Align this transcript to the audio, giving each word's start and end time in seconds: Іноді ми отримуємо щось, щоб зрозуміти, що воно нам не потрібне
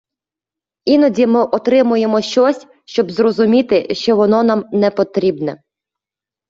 Іноді 0.85 1.27
ми 1.27 1.43
отримуємо 1.43 2.21
щось, 2.21 2.67
щоб 2.85 3.11
зрозуміти, 3.11 3.95
що 3.95 4.15
воно 4.15 4.43
нам 4.43 4.65
не 4.71 4.91
потрібне 4.91 5.63